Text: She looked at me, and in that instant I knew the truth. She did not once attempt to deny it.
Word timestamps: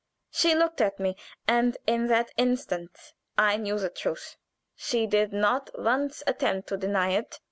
She 0.31 0.55
looked 0.55 0.81
at 0.81 0.99
me, 0.99 1.15
and 1.47 1.77
in 1.85 2.07
that 2.07 2.31
instant 2.35 3.13
I 3.37 3.57
knew 3.57 3.77
the 3.77 3.91
truth. 3.91 4.35
She 4.75 5.05
did 5.05 5.31
not 5.31 5.69
once 5.77 6.23
attempt 6.25 6.69
to 6.69 6.77
deny 6.77 7.11
it. 7.11 7.39